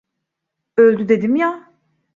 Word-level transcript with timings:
Öldü 0.77 1.09
dedim 1.09 1.35
ya… 1.35 1.73